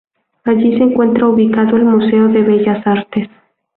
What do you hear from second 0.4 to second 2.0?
Allí se encuentra ubicado el